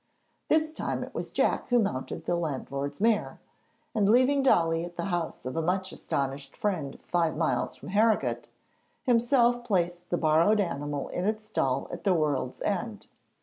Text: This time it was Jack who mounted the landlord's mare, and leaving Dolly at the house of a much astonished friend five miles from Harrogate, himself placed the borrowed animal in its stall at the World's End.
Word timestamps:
This 0.47 0.73
time 0.73 1.03
it 1.03 1.13
was 1.13 1.29
Jack 1.29 1.67
who 1.69 1.77
mounted 1.77 2.25
the 2.25 2.33
landlord's 2.35 2.99
mare, 2.99 3.39
and 3.93 4.09
leaving 4.09 4.41
Dolly 4.41 4.83
at 4.83 4.97
the 4.97 5.05
house 5.13 5.45
of 5.45 5.55
a 5.55 5.61
much 5.61 5.91
astonished 5.91 6.57
friend 6.57 6.97
five 7.03 7.37
miles 7.37 7.75
from 7.75 7.89
Harrogate, 7.89 8.49
himself 9.03 9.63
placed 9.63 10.09
the 10.09 10.17
borrowed 10.17 10.59
animal 10.59 11.09
in 11.09 11.25
its 11.25 11.45
stall 11.45 11.87
at 11.91 12.03
the 12.03 12.15
World's 12.15 12.61
End. 12.63 13.05